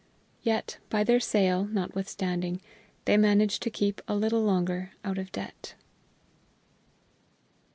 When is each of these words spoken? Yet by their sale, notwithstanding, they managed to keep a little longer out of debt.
Yet 0.41 0.79
by 0.89 1.03
their 1.03 1.19
sale, 1.19 1.65
notwithstanding, 1.65 2.59
they 3.05 3.17
managed 3.17 3.61
to 3.61 3.69
keep 3.69 4.01
a 4.07 4.15
little 4.15 4.41
longer 4.43 4.93
out 5.05 5.19
of 5.19 5.31
debt. 5.31 5.75